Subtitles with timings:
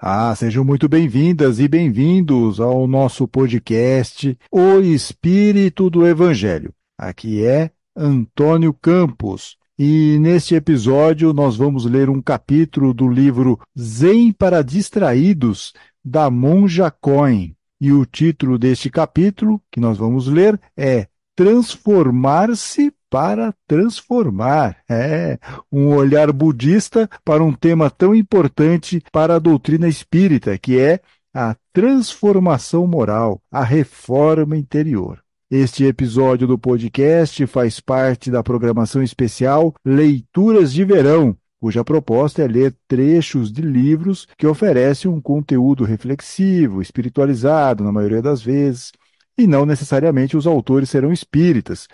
[0.00, 6.72] Ah, sejam muito bem-vindas e bem-vindos ao nosso podcast O Espírito do Evangelho.
[6.96, 14.30] Aqui é Antônio Campos e neste episódio nós vamos ler um capítulo do livro Zen
[14.30, 15.72] para Distraídos
[16.04, 17.56] da Monja Coin.
[17.80, 24.78] E o título deste capítulo que nós vamos ler é Transformar-se para transformar.
[24.88, 25.38] É,
[25.70, 31.00] um olhar budista para um tema tão importante para a doutrina espírita, que é
[31.34, 35.22] a transformação moral, a reforma interior.
[35.50, 42.46] Este episódio do podcast faz parte da programação especial Leituras de Verão, cuja proposta é
[42.46, 48.92] ler trechos de livros que oferecem um conteúdo reflexivo, espiritualizado, na maioria das vezes,
[49.38, 51.88] e não necessariamente os autores serão espíritas,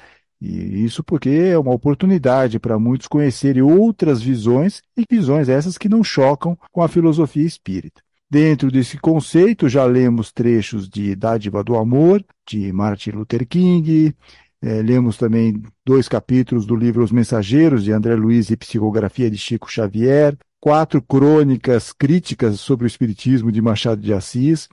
[0.45, 5.89] e isso porque é uma oportunidade para muitos conhecerem outras visões e visões essas que
[5.89, 8.03] não chocam com a filosofia espírita.
[8.31, 14.15] Dentro desse conceito, já lemos trechos de Dádiva do Amor, de Martin Luther King,
[14.61, 19.39] é, lemos também dois capítulos do livro Os Mensageiros, de André Luiz e Psicografia de
[19.39, 24.69] Chico Xavier, quatro crônicas críticas sobre o Espiritismo de Machado de Assis,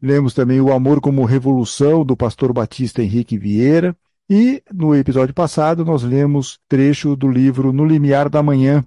[0.00, 3.96] lemos também O Amor como Revolução, do pastor Batista Henrique Vieira,
[4.28, 8.84] e no episódio passado nós lemos trecho do livro No Limiar da Manhã,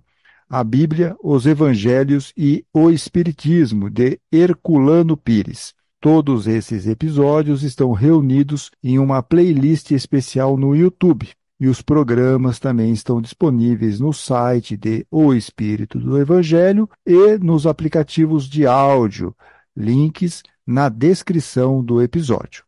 [0.50, 5.74] a Bíblia, os Evangelhos e o Espiritismo, de Herculano Pires.
[6.00, 11.30] Todos esses episódios estão reunidos em uma playlist especial no YouTube.
[11.60, 17.66] E os programas também estão disponíveis no site de O Espírito do Evangelho e nos
[17.66, 19.36] aplicativos de áudio,
[19.76, 22.67] links na descrição do episódio.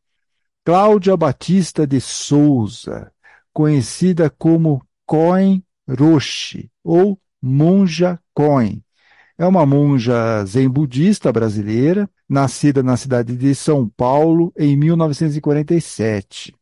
[0.63, 3.11] Cláudia Batista de Souza,
[3.53, 8.83] conhecida como Coen Roshi ou Monja Coen.
[9.37, 16.53] É uma monja zen budista brasileira, nascida na cidade de São Paulo em 1947.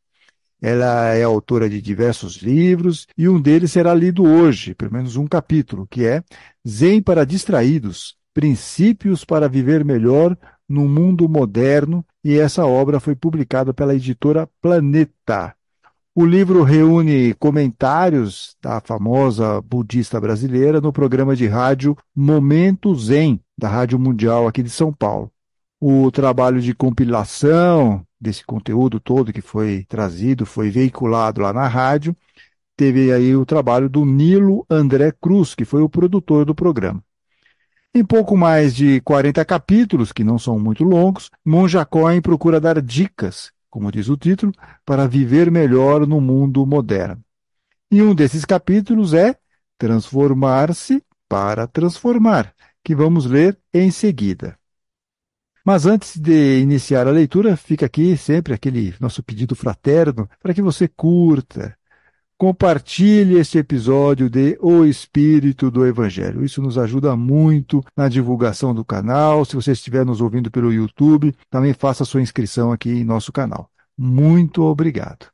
[0.62, 5.28] Ela é autora de diversos livros e um deles será lido hoje, pelo menos um
[5.28, 6.24] capítulo, que é
[6.68, 13.74] Zen para Distraídos: Princípios para Viver Melhor no Mundo Moderno e essa obra foi publicada
[13.74, 15.56] pela editora Planeta.
[16.14, 23.70] O livro reúne comentários da famosa budista brasileira no programa de rádio Momento Zen, da
[23.70, 25.32] Rádio Mundial aqui de São Paulo.
[25.80, 32.16] O trabalho de compilação desse conteúdo todo que foi trazido, foi veiculado lá na rádio,
[32.76, 37.04] teve aí o trabalho do Nilo André Cruz, que foi o produtor do programa.
[37.98, 42.80] Em pouco mais de 40 capítulos, que não são muito longos, Monja Cohen procura dar
[42.80, 44.54] dicas, como diz o título,
[44.86, 47.24] para viver melhor no mundo moderno.
[47.90, 49.36] E um desses capítulos é
[49.80, 52.54] Transformar-se para Transformar,
[52.84, 54.60] que vamos ler em seguida.
[55.66, 60.62] Mas antes de iniciar a leitura, fica aqui sempre aquele nosso pedido fraterno para que
[60.62, 61.76] você curta,
[62.40, 66.46] Compartilhe este episódio de O Espírito do Evangelho.
[66.46, 69.44] Isso nos ajuda muito na divulgação do canal.
[69.44, 73.72] Se você estiver nos ouvindo pelo YouTube, também faça sua inscrição aqui em nosso canal.
[73.98, 75.32] Muito obrigado.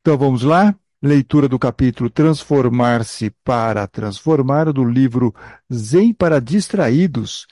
[0.00, 0.74] Então vamos lá?
[1.02, 5.34] Leitura do capítulo Transformar-se para Transformar, do livro
[5.70, 7.46] Zen para Distraídos,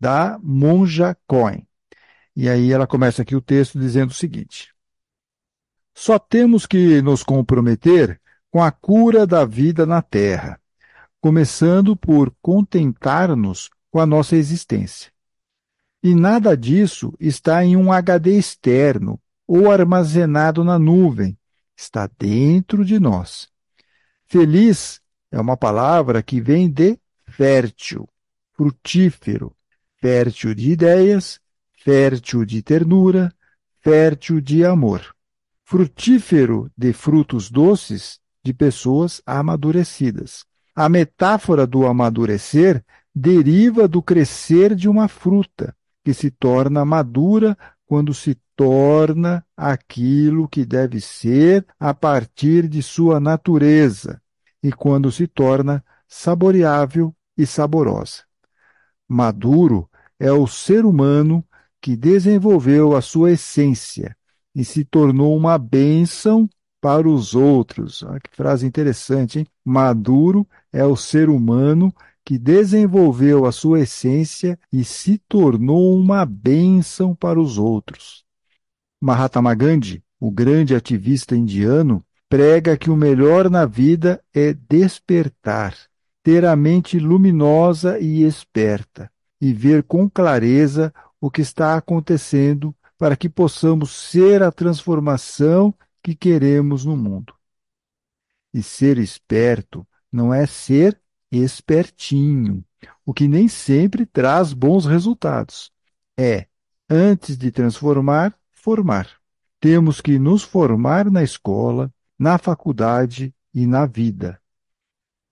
[0.00, 1.64] da Monja Cohen.
[2.34, 4.74] E aí ela começa aqui o texto dizendo o seguinte:
[5.94, 8.20] Só temos que nos comprometer
[8.54, 10.60] com a cura da vida na Terra,
[11.20, 15.10] começando por contentar-nos com a nossa existência.
[16.00, 21.36] E nada disso está em um HD externo ou armazenado na nuvem,
[21.76, 23.48] está dentro de nós.
[24.24, 25.00] Feliz
[25.32, 28.08] é uma palavra que vem de fértil,
[28.52, 29.52] frutífero,
[29.96, 31.40] fértil de ideias,
[31.72, 33.34] fértil de ternura,
[33.80, 35.12] fértil de amor.
[35.64, 40.44] Frutífero de frutos doces de pessoas amadurecidas.
[40.76, 45.74] A metáfora do amadurecer deriva do crescer de uma fruta,
[46.04, 47.56] que se torna madura
[47.86, 54.20] quando se torna aquilo que deve ser a partir de sua natureza
[54.62, 58.22] e quando se torna saboreável e saborosa.
[59.08, 59.88] Maduro
[60.18, 61.44] é o ser humano
[61.80, 64.16] que desenvolveu a sua essência
[64.54, 66.48] e se tornou uma bênção
[66.84, 68.02] para os outros.
[68.02, 69.46] Olha que frase interessante, hein?
[69.64, 71.90] Maduro é o ser humano
[72.22, 78.22] que desenvolveu a sua essência e se tornou uma bênção para os outros.
[79.00, 85.74] Mahatma Gandhi, o grande ativista indiano, prega que o melhor na vida é despertar,
[86.22, 89.10] ter a mente luminosa e esperta,
[89.40, 95.74] e ver com clareza o que está acontecendo para que possamos ser a transformação
[96.04, 97.34] que queremos no mundo.
[98.52, 101.00] E ser esperto não é ser
[101.32, 102.62] espertinho,
[103.06, 105.72] o que nem sempre traz bons resultados.
[106.16, 106.46] É,
[106.88, 109.08] antes de transformar, formar.
[109.58, 114.38] Temos que nos formar na escola, na faculdade e na vida.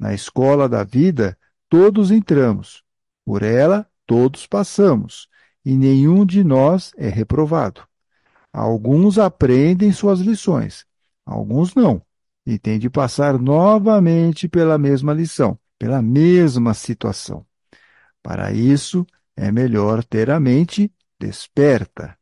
[0.00, 1.38] Na escola da vida,
[1.68, 2.82] todos entramos.
[3.26, 5.28] Por ela, todos passamos.
[5.64, 7.86] E nenhum de nós é reprovado.
[8.52, 10.84] Alguns aprendem suas lições,
[11.24, 12.02] alguns não,
[12.46, 17.46] e têm de passar novamente pela mesma lição, pela mesma situação.
[18.22, 19.06] Para isso,
[19.36, 22.16] é melhor ter a mente desperta.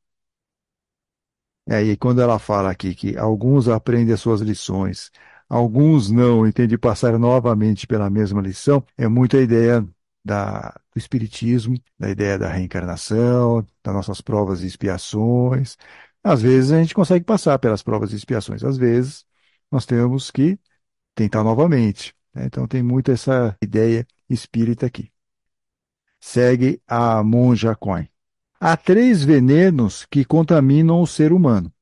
[1.67, 5.11] E aí, quando ela fala aqui que alguns aprendem as suas lições,
[5.49, 9.87] alguns não e têm de passar novamente pela mesma lição, é muito a ideia
[10.25, 15.77] da, do Espiritismo, da ideia da reencarnação, das nossas provas e expiações.
[16.23, 19.25] Às vezes a gente consegue passar pelas provas e expiações, às vezes
[19.71, 20.59] nós temos que
[21.15, 22.15] tentar novamente.
[22.35, 22.47] Né?
[22.47, 25.11] Então tem muito essa ideia espírita aqui.
[26.21, 28.09] Segue a monja Coin.
[28.61, 31.73] Há três venenos que contaminam o ser humano: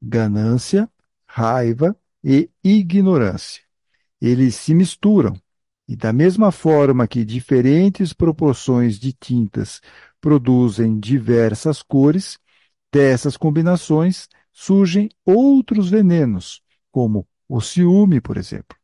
[0.00, 0.88] ganância,
[1.26, 3.62] raiva e ignorância.
[4.20, 5.34] Eles se misturam,
[5.86, 9.82] e da mesma forma que diferentes proporções de tintas
[10.20, 12.38] produzem diversas cores,
[12.92, 18.76] dessas combinações surgem outros venenos, como o ciúme, por exemplo.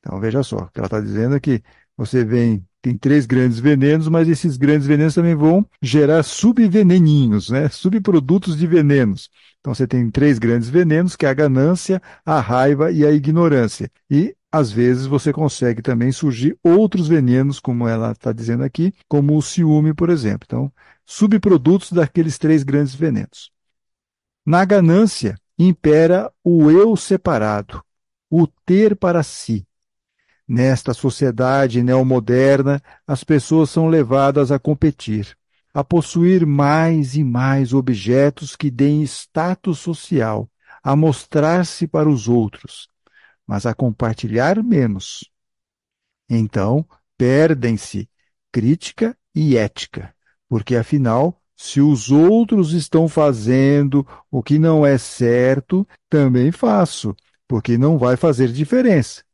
[0.00, 1.62] Então veja só, o que ela está dizendo é que
[1.96, 7.68] você vem tem três grandes venenos, mas esses grandes venenos também vão gerar subveneninhos, né?
[7.68, 9.28] subprodutos de venenos.
[9.60, 13.90] Então você tem três grandes venenos, que é a ganância, a raiva e a ignorância.
[14.10, 19.36] E às vezes você consegue também surgir outros venenos, como ela está dizendo aqui, como
[19.36, 20.46] o ciúme, por exemplo.
[20.46, 20.72] Então,
[21.04, 23.50] subprodutos daqueles três grandes venenos.
[24.44, 27.82] Na ganância, impera o eu separado,
[28.30, 29.66] o ter para si,
[30.52, 35.36] Nesta sociedade neomoderna, as pessoas são levadas a competir,
[35.72, 40.50] a possuir mais e mais objetos que deem status social,
[40.82, 42.88] a mostrar-se para os outros,
[43.50, 45.28] mas a compartilhar menos.
[46.28, 46.86] Então,
[47.18, 48.08] perdem-se
[48.52, 50.14] crítica e ética,
[50.48, 57.12] porque afinal, se os outros estão fazendo o que não é certo, também faço,
[57.48, 59.24] porque não vai fazer diferença.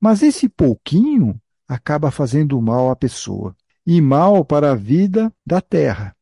[0.00, 1.38] Mas esse pouquinho
[1.68, 3.54] acaba fazendo mal à pessoa
[3.86, 6.16] e mal para a vida da terra.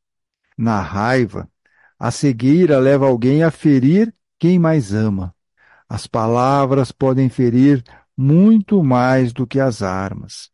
[0.57, 1.49] Na raiva,
[1.97, 5.33] a cegueira leva alguém a ferir quem mais ama.
[5.89, 7.83] As palavras podem ferir
[8.17, 10.51] muito mais do que as armas.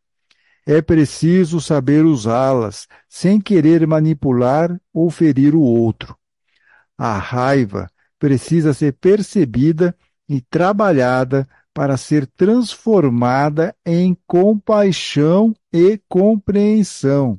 [0.67, 6.17] É preciso saber usá-las sem querer manipular ou ferir o outro.
[6.97, 9.95] A raiva precisa ser percebida
[10.29, 17.39] e trabalhada para ser transformada em compaixão e compreensão.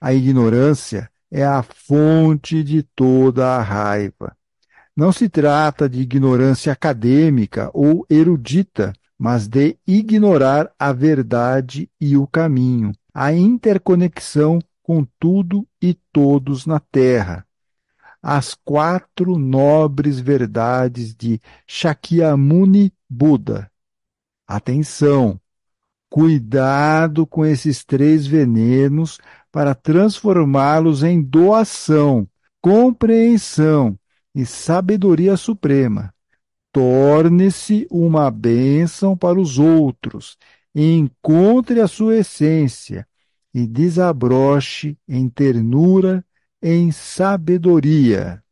[0.00, 4.36] A ignorância é a fonte de toda a raiva.
[4.96, 12.28] Não se trata de ignorância acadêmica ou erudita, mas de ignorar a verdade e o
[12.28, 17.44] caminho, a interconexão com tudo e todos na Terra.
[18.22, 23.68] As quatro nobres verdades de Shakyamuni Buda.
[24.46, 25.40] Atenção!
[26.08, 29.18] Cuidado com esses três venenos
[29.50, 32.28] para transformá-los em doação,
[32.60, 33.98] compreensão
[34.34, 36.12] e sabedoria suprema.
[36.72, 40.36] Torne-se uma bênção para os outros,
[40.74, 43.06] encontre a sua essência
[43.52, 46.24] e desabroche em ternura,
[46.60, 48.42] em sabedoria.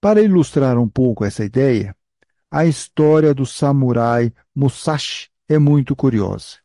[0.00, 1.96] Para ilustrar um pouco essa ideia,
[2.48, 6.58] a história do samurai Musashi é muito curiosa.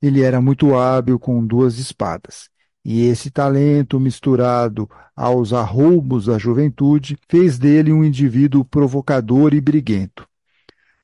[0.00, 2.48] Ele era muito hábil com duas espadas,
[2.84, 10.28] e esse talento misturado aos arroubos da juventude fez dele um indivíduo provocador e briguento.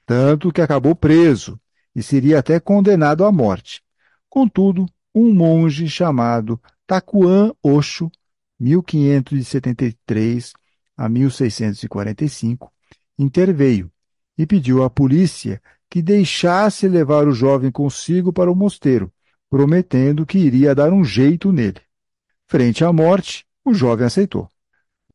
[0.05, 1.59] Tanto que acabou preso
[1.95, 3.83] e seria até condenado à morte.
[4.29, 8.11] Contudo, um monge chamado Takuan Osho,
[8.59, 10.53] 1573
[10.97, 12.71] a 1645,
[13.19, 13.91] interveio
[14.37, 19.13] e pediu à polícia que deixasse levar o jovem consigo para o mosteiro,
[19.51, 21.81] prometendo que iria dar um jeito nele.
[22.47, 24.49] Frente à morte, o jovem aceitou.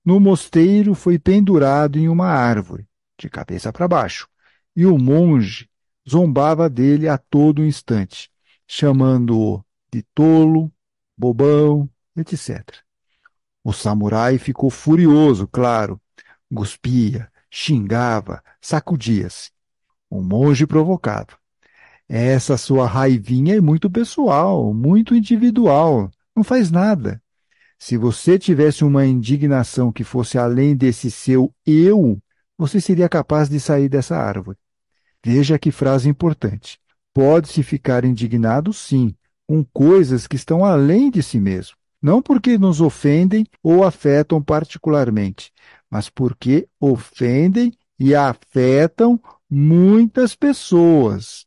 [0.04, 2.88] No mosteiro foi pendurado em uma árvore,
[3.18, 4.28] de cabeça para baixo,
[4.76, 5.70] e o monge
[6.08, 8.30] zombava dele a todo instante,
[8.68, 10.72] chamando-o de tolo,
[11.18, 12.62] bobão, etc.
[13.64, 16.00] O samurai ficou furioso, claro,
[16.54, 19.50] cuspia, xingava, sacudia-se.
[20.10, 21.40] O monge provocava.
[22.08, 27.22] Essa sua raivinha é muito pessoal, muito individual, não faz nada.
[27.80, 32.22] Se você tivesse uma indignação que fosse além desse seu eu,
[32.58, 34.58] você seria capaz de sair dessa árvore.
[35.24, 36.80] Veja que frase importante.
[37.14, 39.16] Pode-se ficar indignado, sim,
[39.48, 41.76] com coisas que estão além de si mesmo.
[42.02, 45.52] Não porque nos ofendem ou afetam particularmente,
[45.90, 49.20] mas porque ofendem e afetam
[49.50, 51.46] muitas pessoas.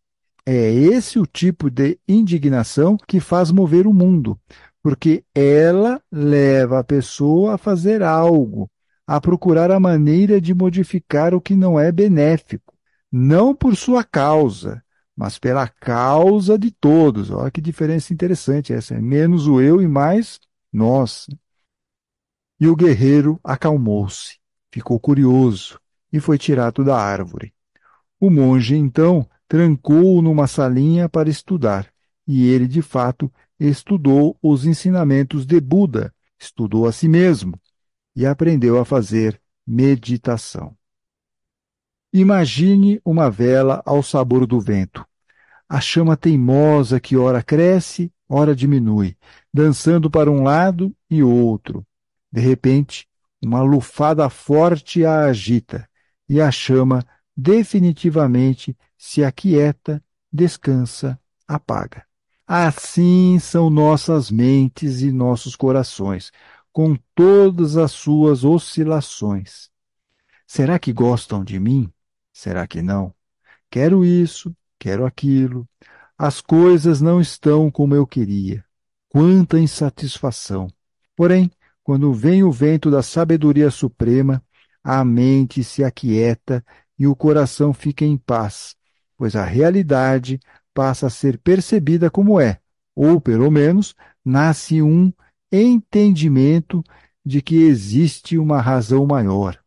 [0.51, 4.41] É esse o tipo de indignação que faz mover o mundo,
[4.83, 8.71] porque ela leva a pessoa a fazer algo,
[9.07, 12.75] a procurar a maneira de modificar o que não é benéfico,
[13.13, 14.83] não por sua causa,
[15.15, 17.31] mas pela causa de todos.
[17.31, 20.41] Olha que diferença interessante essa, é menos o eu e mais
[20.73, 21.27] nós.
[22.59, 24.39] E o guerreiro acalmou-se,
[24.73, 25.79] ficou curioso
[26.11, 27.53] e foi tirado da árvore.
[28.19, 31.91] O monge, então, trancou-o numa salinha para estudar,
[32.27, 37.59] e ele, de fato, estudou os ensinamentos de Buda, estudou a si mesmo
[38.15, 40.77] e aprendeu a fazer meditação.
[42.13, 45.05] Imagine uma vela ao sabor do vento.
[45.69, 49.17] A chama teimosa que ora cresce, ora diminui,
[49.53, 51.87] dançando para um lado e outro.
[52.31, 53.07] De repente,
[53.43, 55.89] uma lufada forte a agita
[56.29, 57.07] e a chama
[57.41, 60.03] definitivamente se aquieta,
[60.33, 61.17] descansa,
[61.47, 62.05] apaga.
[62.45, 66.33] Assim são nossas mentes e nossos corações,
[66.73, 69.71] com todas as suas oscilações.
[70.49, 71.93] Será que gostam de mim?
[72.33, 73.15] Será que não?
[73.71, 75.69] Quero isso, quero aquilo.
[76.17, 78.65] As coisas não estão como eu queria.
[79.09, 80.69] Quanta insatisfação!
[81.15, 81.51] Porém,
[81.85, 84.43] quando vem o vento da sabedoria suprema,
[84.83, 86.65] a mente se aquieta
[86.99, 88.77] e o coração fica em paz,
[89.17, 90.41] pois a realidade
[90.75, 92.61] passa a ser percebida como é,
[92.95, 95.13] ou pelo menos nasce um
[95.51, 96.83] entendimento
[97.25, 99.59] de que existe uma razão maior,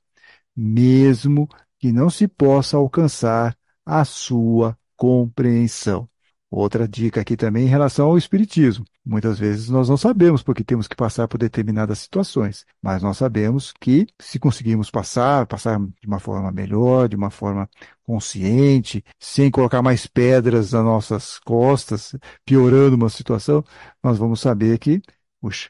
[0.55, 1.47] mesmo
[1.79, 6.10] que não se possa alcançar a sua compreensão.
[6.53, 8.83] Outra dica aqui também em relação ao Espiritismo.
[9.05, 13.73] Muitas vezes nós não sabemos porque temos que passar por determinadas situações, mas nós sabemos
[13.79, 17.69] que se conseguirmos passar, passar de uma forma melhor, de uma forma
[18.03, 23.63] consciente, sem colocar mais pedras nas nossas costas, piorando uma situação,
[24.03, 25.01] nós vamos saber que,
[25.39, 25.69] puxa,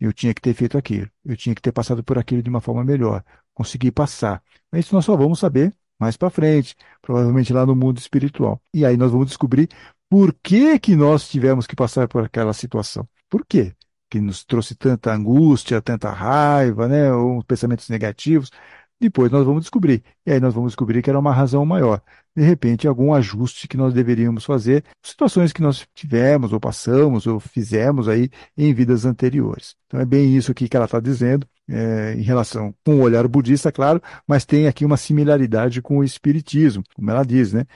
[0.00, 2.60] eu tinha que ter feito aquilo, eu tinha que ter passado por aquilo de uma
[2.60, 4.42] forma melhor, consegui passar.
[4.72, 8.60] Mas isso nós só vamos saber mais para frente, provavelmente lá no mundo espiritual.
[8.72, 9.68] E aí nós vamos descobrir
[10.08, 13.08] por que, que nós tivemos que passar por aquela situação.
[13.28, 13.74] Por quê?
[14.08, 18.50] Que nos trouxe tanta angústia, tanta raiva, né, ou pensamentos negativos.
[18.98, 20.02] Depois nós vamos descobrir.
[20.24, 22.00] E aí nós vamos descobrir que era uma razão maior.
[22.34, 27.40] De repente, algum ajuste que nós deveríamos fazer, situações que nós tivemos, ou passamos, ou
[27.40, 29.74] fizemos aí em vidas anteriores.
[29.86, 33.26] Então é bem isso aqui que ela está dizendo, é, em relação com o olhar
[33.26, 37.66] budista, claro, mas tem aqui uma similaridade com o espiritismo, como ela diz, né?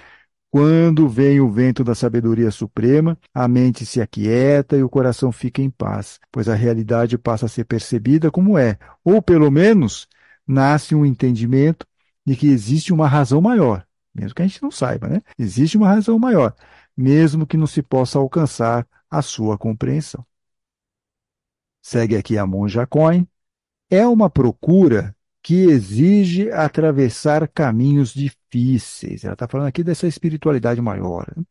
[0.51, 5.63] Quando vem o vento da sabedoria suprema, a mente se aquieta e o coração fica
[5.63, 10.09] em paz, pois a realidade passa a ser percebida como é, ou pelo menos
[10.45, 11.87] nasce um entendimento
[12.27, 15.21] de que existe uma razão maior, mesmo que a gente não saiba, né?
[15.39, 16.53] Existe uma razão maior,
[16.97, 20.27] mesmo que não se possa alcançar a sua compreensão.
[21.81, 23.27] Segue aqui a monja Coin.
[23.89, 28.13] É uma procura que exige atravessar caminhos
[28.51, 29.25] difíceis.
[29.25, 31.27] Ela está falando aqui dessa espiritualidade maior.
[31.37, 31.45] Né?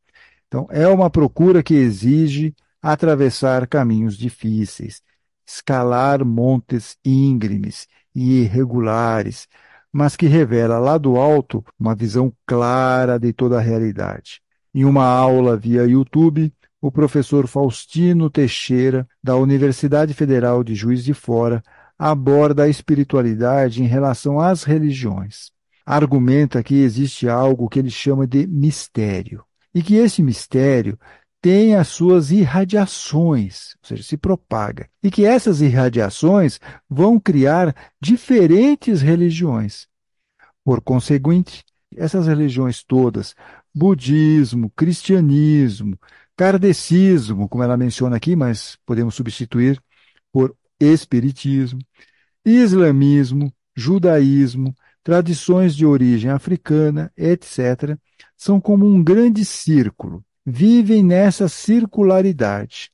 [0.47, 5.01] Então, é uma procura que exige atravessar caminhos difíceis,
[5.47, 9.47] escalar montes íngremes e irregulares,
[9.91, 14.41] mas que revela lá do alto uma visão clara de toda a realidade.
[14.73, 21.13] Em uma aula via YouTube, o professor Faustino Teixeira, da Universidade Federal de Juiz de
[21.13, 21.61] Fora,
[21.97, 25.51] aborda a espiritualidade em relação às religiões.
[25.91, 29.43] Argumenta que existe algo que ele chama de mistério,
[29.73, 30.99] e que esse mistério
[31.41, 39.01] tem as suas irradiações, ou seja, se propaga, e que essas irradiações vão criar diferentes
[39.01, 39.87] religiões.
[40.63, 41.63] Por conseguinte,
[41.97, 43.33] essas religiões todas,
[43.73, 45.97] budismo, cristianismo,
[46.37, 49.81] kardecismo, como ela menciona aqui, mas podemos substituir
[50.31, 51.79] por espiritismo,
[52.45, 54.75] islamismo, judaísmo,
[55.09, 57.97] tradições de origem africana, etc.,
[58.37, 62.91] são como um grande círculo, vivem nessa circularidade.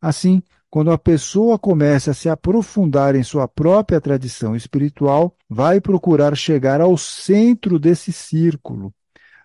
[0.00, 6.36] Assim, quando a pessoa começa a se aprofundar em sua própria tradição espiritual, vai procurar
[6.36, 8.92] chegar ao centro desse círculo.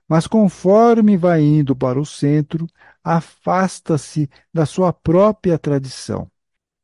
[0.09, 2.65] Mas conforme vai indo para o centro,
[3.03, 6.27] afasta-se da sua própria tradição.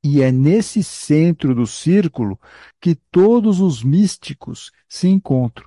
[0.04, 2.38] E é nesse centro do círculo
[2.82, 5.66] que todos os místicos se encontram.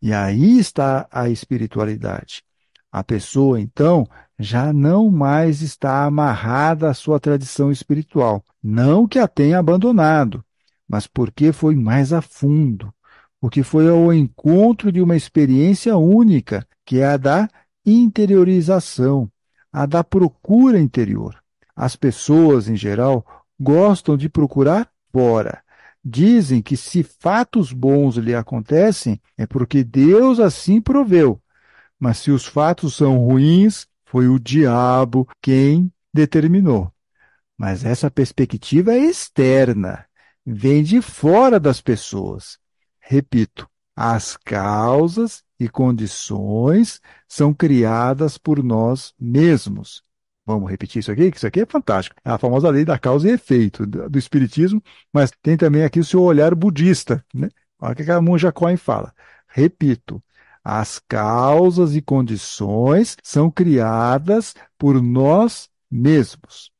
[0.00, 2.42] E aí está a espiritualidade.
[2.90, 4.06] A pessoa, então,
[4.38, 8.44] já não mais está amarrada à sua tradição espiritual.
[8.62, 10.44] Não que a tenha abandonado,
[10.86, 12.92] mas porque foi mais a fundo,
[13.40, 17.48] porque foi ao encontro de uma experiência única, que é a da
[17.86, 19.30] interiorização,
[19.72, 21.42] a da procura interior.
[21.74, 23.24] As pessoas, em geral,
[23.62, 25.62] gostam de procurar fora.
[26.04, 31.40] Dizem que se fatos bons lhe acontecem, é porque Deus assim proveu.
[31.98, 36.92] Mas se os fatos são ruins, foi o diabo quem determinou.
[37.56, 40.04] Mas essa perspectiva é externa,
[40.44, 42.58] vem de fora das pessoas.
[42.98, 50.02] Repito, as causas e condições são criadas por nós mesmos.
[50.44, 52.16] Vamos repetir isso aqui, que isso aqui é fantástico.
[52.24, 54.82] É a famosa lei da causa e efeito do Espiritismo,
[55.12, 57.24] mas tem também aqui o seu olhar budista.
[57.32, 57.48] Né?
[57.80, 59.14] Olha o que a Monja Coin fala.
[59.46, 60.22] Repito,
[60.64, 66.72] as causas e condições são criadas por nós mesmos.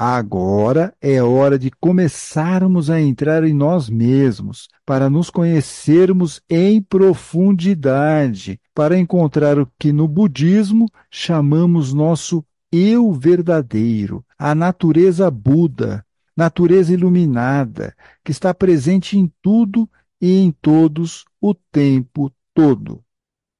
[0.00, 8.60] Agora é hora de começarmos a entrar em nós mesmos, para nos conhecermos em profundidade,
[8.72, 17.92] para encontrar o que no budismo chamamos nosso eu verdadeiro, a natureza Buda, natureza iluminada,
[18.24, 19.90] que está presente em tudo
[20.20, 23.02] e em todos o tempo todo.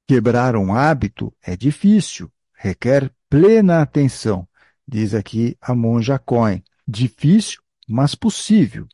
[0.07, 4.47] Quebrar um hábito é difícil, requer plena atenção,
[4.89, 6.63] diz aqui a monja Cohen.
[6.87, 8.87] Difícil, mas possível.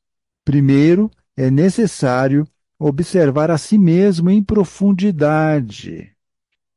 [0.43, 6.11] Primeiro, é necessário observar a si mesmo em profundidade.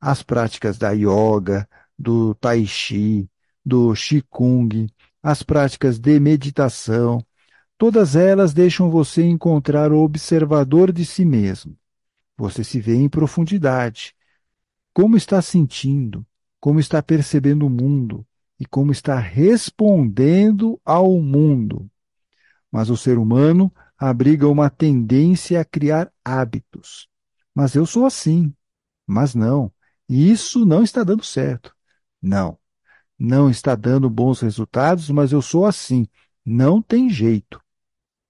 [0.00, 3.28] As práticas da yoga, do tai chi,
[3.64, 4.87] do qigong,
[5.22, 7.24] as práticas de meditação,
[7.78, 11.78] Todas elas deixam você encontrar o observador de si mesmo.
[12.37, 14.16] Você se vê em profundidade.
[14.92, 16.26] Como está sentindo,
[16.59, 18.26] como está percebendo o mundo
[18.59, 21.90] e como está respondendo ao mundo.
[22.71, 27.09] Mas o ser humano abriga uma tendência a criar hábitos.
[27.55, 28.53] Mas eu sou assim.
[29.07, 29.73] Mas não,
[30.09, 31.75] isso não está dando certo.
[32.21, 32.59] Não,
[33.18, 36.07] não está dando bons resultados, mas eu sou assim.
[36.44, 37.61] Não tem jeito.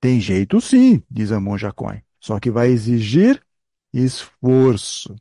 [0.01, 1.73] Tem jeito sim, diz a monja
[2.21, 3.43] só que vai exigir
[3.93, 5.15] esforço.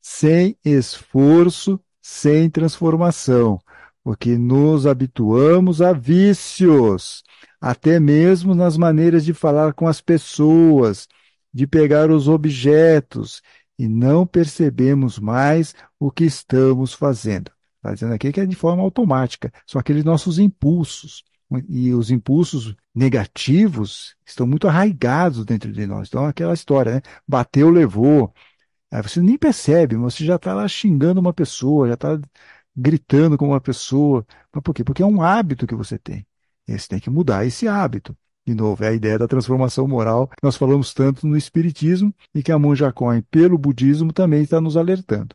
[0.00, 3.58] Sem esforço, sem transformação,
[4.04, 7.24] porque nos habituamos a vícios,
[7.58, 11.08] até mesmo nas maneiras de falar com as pessoas,
[11.52, 13.40] de pegar os objetos,
[13.78, 17.50] e não percebemos mais o que estamos fazendo.
[17.76, 21.24] Está dizendo aqui que é de forma automática, são aqueles nossos impulsos
[21.68, 26.08] e os impulsos negativos estão muito arraigados dentro de nós.
[26.08, 27.02] Então, aquela história, né?
[27.26, 28.34] Bateu, levou.
[28.90, 32.18] Aí você nem percebe, você já está lá xingando uma pessoa, já está
[32.76, 34.26] gritando com uma pessoa.
[34.52, 34.82] Mas por quê?
[34.82, 36.26] Porque é um hábito que você tem.
[36.66, 38.16] E você tem que mudar esse hábito.
[38.46, 42.42] De novo, é a ideia da transformação moral que nós falamos tanto no Espiritismo e
[42.42, 45.34] que a Monja Coen, pelo budismo, também está nos alertando.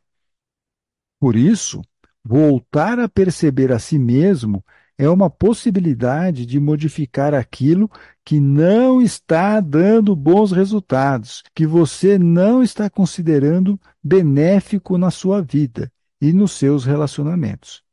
[1.19, 1.81] Por isso,
[2.23, 4.63] voltar a perceber a si mesmo
[4.95, 7.89] é uma possibilidade de modificar aquilo
[8.23, 15.91] que não está dando bons resultados, que você não está considerando benéfico na sua vida
[16.21, 17.83] e nos seus relacionamentos.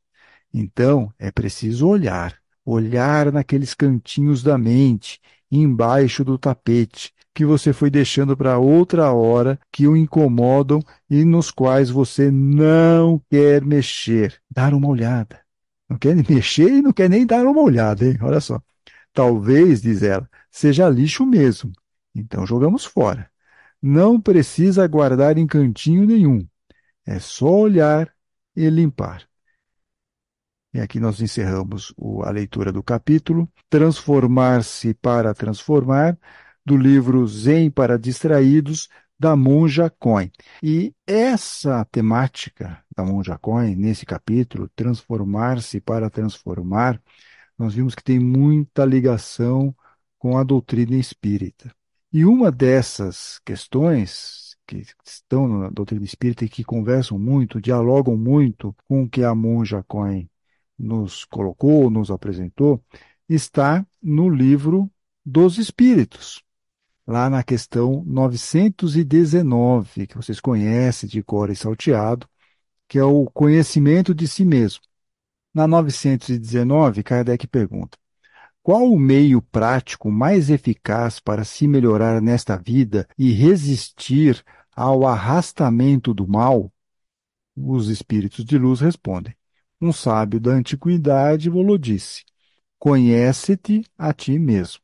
[0.53, 2.35] Então, é preciso olhar,
[2.65, 9.59] olhar naqueles cantinhos da mente, embaixo do tapete, que você foi deixando para outra hora,
[9.71, 14.41] que o incomodam e nos quais você não quer mexer.
[14.49, 15.39] Dar uma olhada.
[15.87, 18.17] Não quer mexer e não quer nem dar uma olhada, hein?
[18.21, 18.59] Olha só.
[19.13, 21.71] Talvez, diz ela, seja lixo mesmo.
[22.13, 23.29] Então jogamos fora.
[23.81, 26.45] Não precisa guardar em cantinho nenhum.
[27.05, 28.11] É só olhar
[28.57, 29.29] e limpar.
[30.73, 31.93] E aqui nós encerramos
[32.23, 36.17] a leitura do capítulo Transformar-se para Transformar,
[36.65, 40.31] do livro Zen para Distraídos, da Monja Coin.
[40.61, 47.01] E essa temática da Monja Coin, nesse capítulo, transformar-se para transformar,
[47.57, 49.75] nós vimos que tem muita ligação
[50.17, 51.71] com a doutrina espírita.
[52.11, 58.75] E uma dessas questões que estão na doutrina espírita e que conversam muito, dialogam muito
[58.87, 60.29] com o que a Monja Coin
[60.77, 62.83] nos colocou, nos apresentou,
[63.27, 64.91] está no livro
[65.25, 66.43] dos Espíritos,
[67.05, 72.27] lá na questão 919, que vocês conhecem de cor e salteado,
[72.87, 74.81] que é o conhecimento de si mesmo.
[75.53, 77.97] Na 919, Kardec pergunta:
[78.67, 84.43] qual o meio prático mais eficaz para se melhorar nesta vida e resistir
[84.77, 86.71] ao arrastamento do mal?
[87.55, 89.35] Os espíritos de luz respondem:
[89.81, 92.23] Um sábio da antiguidade vos disse:
[92.77, 94.83] Conhece-te a ti mesmo.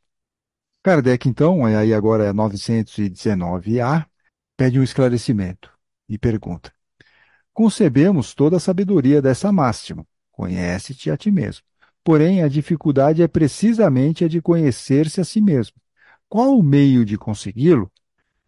[0.81, 4.07] Kardec, então, aí agora é 919A,
[4.57, 5.71] pede um esclarecimento
[6.09, 6.73] e pergunta:
[7.53, 11.63] Concebemos toda a sabedoria dessa máxima: Conhece-te a ti mesmo.
[12.03, 15.77] Porém, a dificuldade é precisamente a de conhecer-se a si mesmo.
[16.27, 17.91] Qual o meio de consegui-lo?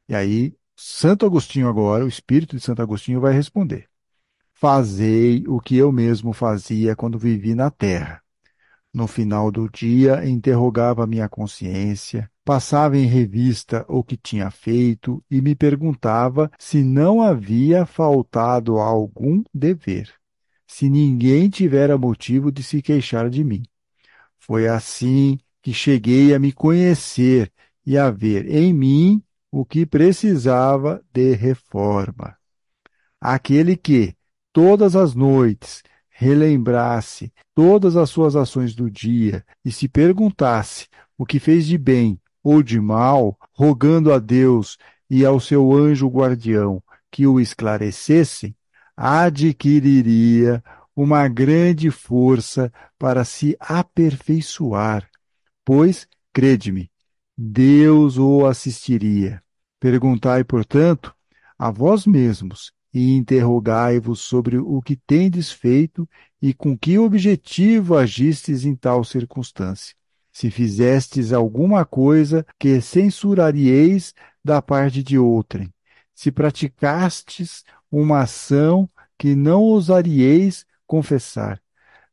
[0.10, 3.88] E aí, Santo Agostinho agora, o espírito de Santo Agostinho vai responder:
[4.54, 8.22] Fazei o que eu mesmo fazia quando vivi na terra.
[8.94, 15.42] No final do dia, interrogava minha consciência, passava em revista o que tinha feito e
[15.42, 20.14] me perguntava se não havia faltado algum dever,
[20.66, 23.64] se ninguém tivera motivo de se queixar de mim.
[24.38, 27.52] Foi assim que cheguei a me conhecer
[27.86, 29.25] e a ver em mim
[29.56, 32.36] o que precisava de reforma.
[33.22, 34.14] Aquele que,
[34.52, 41.40] todas as noites, relembrasse todas as suas ações do dia e se perguntasse o que
[41.40, 44.78] fez de bem ou de mal, rogando a Deus
[45.10, 48.54] e ao seu anjo guardião que o esclarecessem,
[48.94, 50.62] adquiriria
[50.94, 55.10] uma grande força para se aperfeiçoar,
[55.64, 56.92] pois, crede-me,
[57.38, 59.45] Deus o assistiria.
[59.80, 61.14] Perguntai, portanto,
[61.58, 66.08] a vós mesmos e interrogai-vos sobre o que tendes feito
[66.42, 69.96] e com que objetivo agistes em tal circunstância.
[70.32, 75.74] Se fizestes alguma coisa que censurarieis da parte de outrem,
[76.14, 81.62] se praticastes uma ação que não ousaríeis confessar.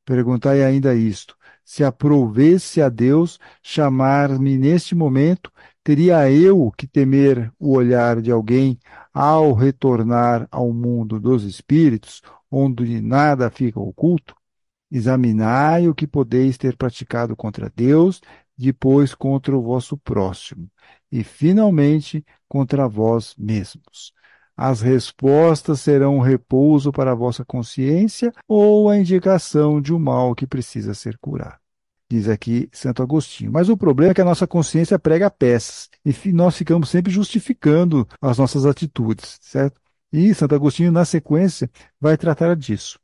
[0.04, 7.74] Perguntai ainda isto: se aprovesse a Deus chamar-me neste momento, teria eu que temer o
[7.76, 8.78] olhar de alguém
[9.12, 14.34] ao retornar ao mundo dos espíritos, onde nada fica oculto?
[14.90, 18.20] Examinai o que podeis ter praticado contra Deus,
[18.56, 20.70] depois contra o vosso próximo,
[21.10, 24.12] e finalmente contra vós mesmos.
[24.54, 30.34] As respostas serão um repouso para a vossa consciência ou a indicação de um mal
[30.34, 31.61] que precisa ser curado
[32.12, 33.50] diz aqui Santo Agostinho.
[33.50, 38.06] Mas o problema é que a nossa consciência prega peças e nós ficamos sempre justificando
[38.20, 39.80] as nossas atitudes, certo?
[40.12, 42.98] E Santo Agostinho, na sequência, vai tratar disso.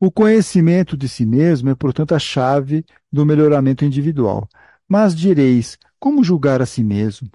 [0.00, 4.48] O conhecimento de si mesmo é, portanto, a chave do melhoramento individual.
[4.88, 7.28] Mas direis, como julgar a si mesmo?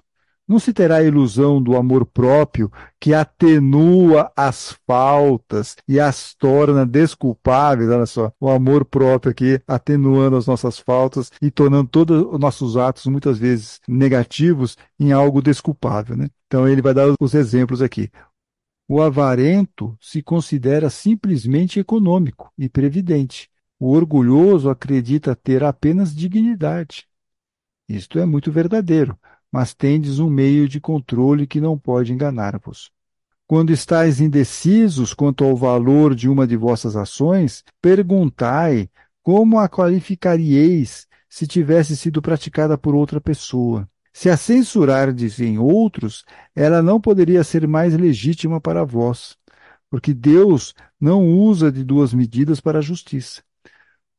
[0.46, 6.84] Não se terá a ilusão do amor próprio que atenua as faltas e as torna
[6.84, 7.88] desculpáveis.
[7.88, 12.76] Olha só, o amor próprio aqui atenuando as nossas faltas e tornando todos os nossos
[12.76, 16.16] atos, muitas vezes negativos, em algo desculpável.
[16.16, 16.28] Né?
[16.48, 18.10] Então ele vai dar os exemplos aqui.
[18.88, 23.48] O avarento se considera simplesmente econômico e previdente.
[23.78, 27.06] O orgulhoso acredita ter apenas dignidade.
[27.88, 29.16] Isto é muito verdadeiro
[29.52, 32.90] mas tendes um meio de controle que não pode enganar-vos.
[33.46, 38.88] Quando estáis indecisos quanto ao valor de uma de vossas ações, perguntai
[39.22, 43.86] como a qualificaríeis se tivesse sido praticada por outra pessoa.
[44.12, 49.36] Se a censurardes em outros, ela não poderia ser mais legítima para vós,
[49.90, 53.42] porque Deus não usa de duas medidas para a justiça.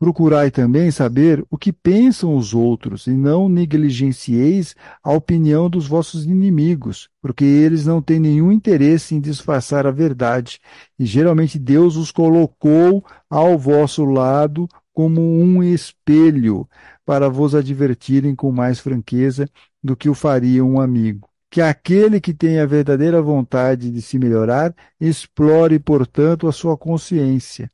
[0.04, 6.26] Procurai também saber o que pensam os outros, e não negligencieis a opinião dos vossos
[6.26, 10.60] inimigos, porque eles não têm nenhum interesse em disfarçar a verdade,
[11.00, 16.68] e geralmente Deus os colocou ao vosso lado como um espelho,
[17.06, 19.48] para vos advertirem com mais franqueza
[19.82, 21.30] do que o faria um amigo.
[21.50, 27.72] Que aquele que tem a verdadeira vontade de se melhorar explore, portanto, a sua consciência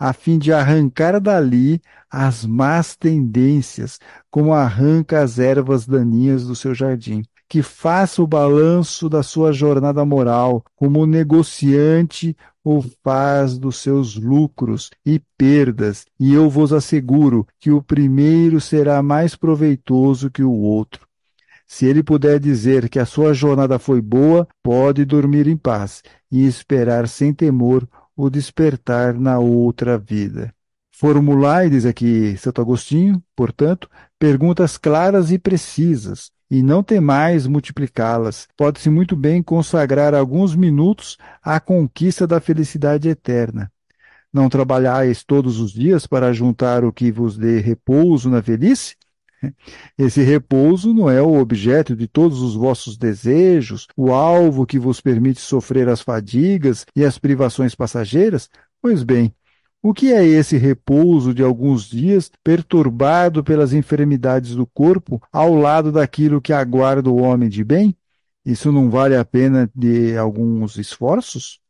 [0.00, 1.78] a fim de arrancar dali
[2.10, 3.98] as más tendências,
[4.30, 7.22] como arranca as ervas daninhas do seu jardim.
[7.46, 12.34] Que faça o balanço da sua jornada moral, como o negociante
[12.64, 19.02] o faz dos seus lucros e perdas, e eu vos asseguro que o primeiro será
[19.02, 21.06] mais proveitoso que o outro.
[21.66, 26.46] Se ele puder dizer que a sua jornada foi boa, pode dormir em paz e
[26.46, 27.86] esperar sem temor
[28.16, 30.54] o despertar na outra vida.
[30.92, 38.46] Formulai, diz aqui Santo Agostinho, portanto, perguntas claras e precisas, e não temais multiplicá-las.
[38.56, 43.72] Pode-se muito bem consagrar alguns minutos à conquista da felicidade eterna.
[44.32, 48.94] Não trabalhais todos os dias para juntar o que vos dê repouso na velhice?
[49.98, 55.00] Esse repouso não é o objeto de todos os vossos desejos, o alvo que vos
[55.00, 58.48] permite sofrer as fadigas e as privações passageiras?
[58.82, 59.34] Pois bem,
[59.82, 65.90] o que é esse repouso de alguns dias perturbado pelas enfermidades do corpo ao lado
[65.90, 67.96] daquilo que aguarda o homem de bem?
[68.44, 71.60] Isso não vale a pena de alguns esforços?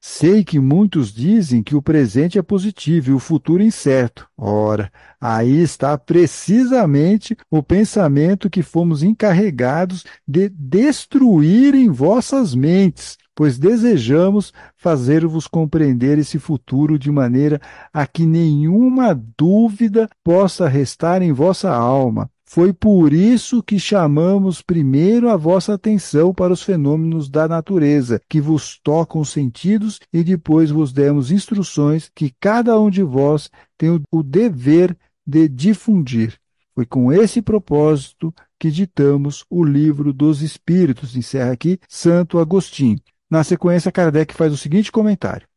[0.00, 4.28] Sei que muitos dizem que o presente é positivo e o futuro incerto.
[4.36, 13.58] Ora, aí está precisamente o pensamento que fomos encarregados de destruir em vossas mentes, pois
[13.58, 17.60] desejamos fazer-vos compreender esse futuro de maneira
[17.92, 22.30] a que nenhuma dúvida possa restar em vossa alma.
[22.48, 28.40] Foi por isso que chamamos primeiro a vossa atenção para os fenômenos da natureza, que
[28.40, 34.00] vos tocam os sentidos, e depois vos demos instruções que cada um de vós tem
[34.12, 36.38] o dever de difundir.
[36.72, 43.00] Foi com esse propósito que ditamos o livro dos Espíritos, encerra aqui Santo Agostinho.
[43.28, 45.48] Na sequência, Kardec faz o seguinte comentário.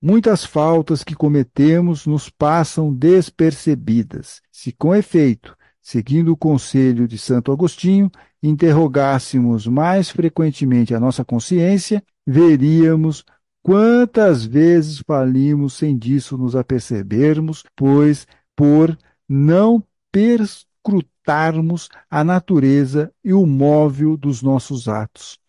[0.00, 4.40] Muitas faltas que cometemos nos passam despercebidas.
[4.50, 8.10] Se, com efeito, seguindo o conselho de Santo Agostinho,
[8.42, 13.24] interrogássemos mais frequentemente a nossa consciência, veríamos
[13.62, 18.96] quantas vezes falimos sem disso nos apercebermos, pois por
[19.28, 25.40] não perscrutarmos a natureza e o móvel dos nossos atos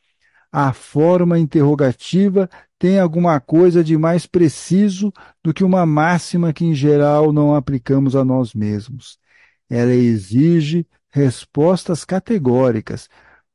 [0.51, 6.73] a forma interrogativa tem alguma coisa de mais preciso do que uma máxima que, em
[6.73, 9.17] geral, não aplicamos a nós mesmos.
[9.71, 13.07] Ela exige respostas categóricas,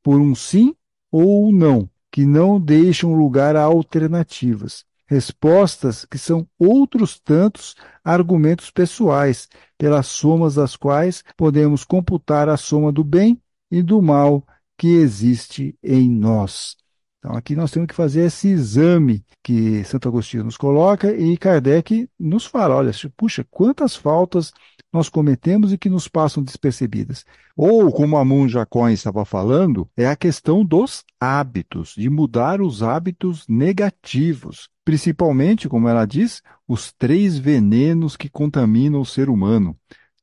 [0.02, 0.74] por um sim
[1.12, 4.82] ou um não, que não deixam lugar a alternativas.
[5.06, 12.90] Respostas que são outros tantos argumentos pessoais, pelas somas das quais podemos computar a soma
[12.90, 13.38] do bem
[13.70, 14.42] e do mal
[14.78, 16.78] que existe em nós.
[17.26, 22.08] Então, aqui nós temos que fazer esse exame que Santo Agostinho nos coloca e Kardec
[22.16, 24.52] nos fala: olha, puxa, quantas faltas
[24.92, 27.24] nós cometemos e que nos passam despercebidas.
[27.56, 32.80] Ou, como a Moon Jacóin estava falando, é a questão dos hábitos, de mudar os
[32.80, 34.68] hábitos negativos.
[34.84, 39.76] Principalmente, como ela diz, os três venenos que contaminam o ser humano: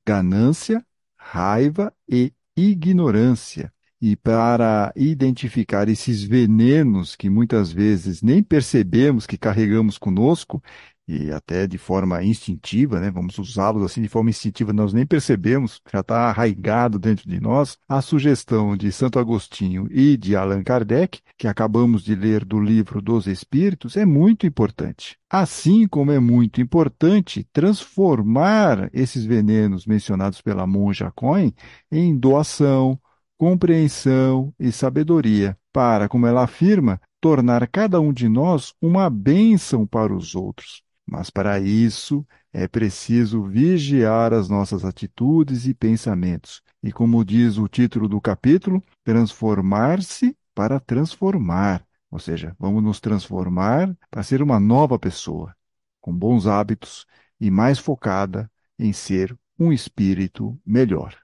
[0.07, 0.81] ganância,
[1.17, 3.73] raiva e ignorância.
[4.05, 10.61] E para identificar esses venenos que muitas vezes nem percebemos que carregamos conosco,
[11.07, 13.09] e até de forma instintiva, né?
[13.09, 17.77] vamos usá-los assim de forma instintiva, nós nem percebemos, já está arraigado dentro de nós,
[17.87, 23.01] a sugestão de Santo Agostinho e de Allan Kardec, que acabamos de ler do livro
[23.01, 25.17] dos Espíritos, é muito importante.
[25.29, 31.53] Assim como é muito importante transformar esses venenos mencionados pela monja Cohen
[31.89, 32.99] em doação,
[33.43, 40.15] compreensão e sabedoria, para, como ela afirma, tornar cada um de nós uma bênção para
[40.15, 40.81] os outros.
[41.05, 46.61] Mas para isso é preciso vigiar as nossas atitudes e pensamentos.
[46.81, 51.85] E como diz o título do capítulo, transformar-se para transformar.
[52.09, 55.53] Ou seja, vamos nos transformar para ser uma nova pessoa,
[55.99, 57.05] com bons hábitos
[57.41, 61.22] e mais focada em ser um espírito melhor.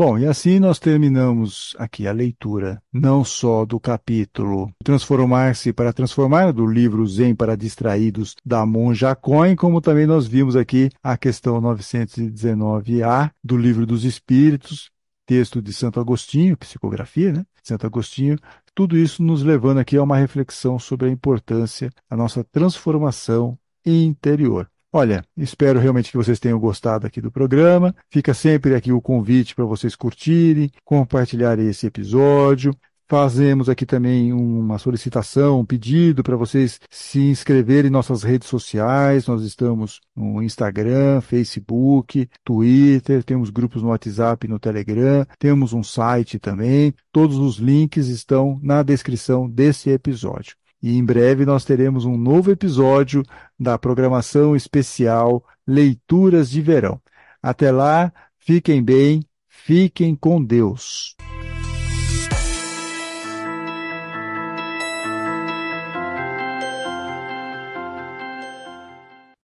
[0.00, 6.54] Bom, e assim nós terminamos aqui a leitura não só do capítulo Transformar-se para Transformar,
[6.54, 11.60] do livro Zen para Distraídos da Monja Coin, como também nós vimos aqui a questão
[11.60, 14.90] 919A do Livro dos Espíritos,
[15.26, 17.44] texto de Santo Agostinho, psicografia, né?
[17.62, 18.38] Santo Agostinho,
[18.74, 24.66] tudo isso nos levando aqui a uma reflexão sobre a importância da nossa transformação interior.
[24.92, 27.94] Olha, espero realmente que vocês tenham gostado aqui do programa.
[28.10, 32.74] Fica sempre aqui o convite para vocês curtirem, compartilharem esse episódio.
[33.08, 39.26] Fazemos aqui também uma solicitação, um pedido para vocês se inscreverem em nossas redes sociais.
[39.28, 45.82] Nós estamos no Instagram, Facebook, Twitter, temos grupos no WhatsApp e no Telegram, temos um
[45.84, 46.94] site também.
[47.12, 50.59] Todos os links estão na descrição desse episódio.
[50.82, 53.22] E em breve nós teremos um novo episódio
[53.58, 57.00] da programação especial Leituras de Verão.
[57.42, 61.16] Até lá, fiquem bem, fiquem com Deus.